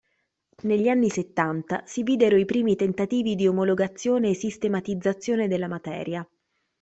Negli 0.63 0.87
anni 0.87 1.11
Settanta 1.11 1.83
si 1.85 2.01
videro 2.01 2.35
i 2.35 2.45
primi 2.45 2.75
tentativi 2.75 3.35
di 3.35 3.47
omologazione 3.47 4.31
e 4.31 4.33
sistematizzazione 4.33 5.47
della 5.47 5.67
materia. 5.67 6.27